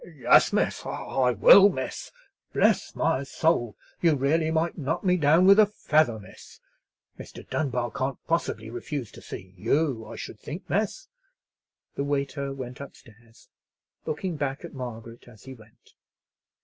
[0.15, 2.11] "Yes, miss; I will, miss.
[2.53, 3.75] Bless my soul!
[4.01, 6.59] you really might knock me down with a feather, miss.
[7.19, 7.47] Mr.
[7.47, 11.07] Dunbar can't possibly refuse to see you, I should think, miss."
[11.93, 13.49] The waiter went up stairs,
[14.07, 15.93] looking back at Margaret as he went.